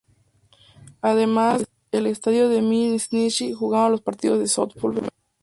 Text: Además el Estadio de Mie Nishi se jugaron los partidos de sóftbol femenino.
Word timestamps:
Además 1.03 1.67
el 1.91 2.07
Estadio 2.07 2.49
de 2.49 2.63
Mie 2.63 2.89
Nishi 3.11 3.29
se 3.49 3.53
jugaron 3.53 3.91
los 3.91 4.01
partidos 4.01 4.39
de 4.39 4.47
sóftbol 4.47 4.95
femenino. 4.95 5.11